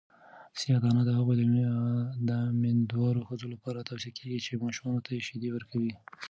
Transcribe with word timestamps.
سیاه 0.59 0.79
دانه 0.83 1.01
د 1.05 1.09
هغو 1.17 1.33
میندوارو 2.61 3.25
ښځو 3.27 3.45
لپاره 3.53 3.87
توصیه 3.89 4.11
کیږي 4.17 4.39
چې 4.45 4.61
ماشومانو 4.63 5.03
ته 5.05 5.09
شیدې 5.27 5.49
ورکوي. 5.53 5.93